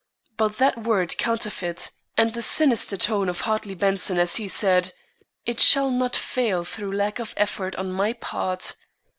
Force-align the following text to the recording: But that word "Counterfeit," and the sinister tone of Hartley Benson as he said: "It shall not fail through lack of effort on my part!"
But 0.35 0.57
that 0.57 0.79
word 0.79 1.15
"Counterfeit," 1.19 1.91
and 2.17 2.33
the 2.33 2.41
sinister 2.41 2.97
tone 2.97 3.29
of 3.29 3.41
Hartley 3.41 3.75
Benson 3.75 4.17
as 4.17 4.37
he 4.37 4.47
said: 4.47 4.93
"It 5.45 5.59
shall 5.59 5.91
not 5.91 6.15
fail 6.15 6.63
through 6.65 6.93
lack 6.97 7.19
of 7.19 7.35
effort 7.37 7.75
on 7.75 7.91
my 7.91 8.13
part!" 8.13 8.73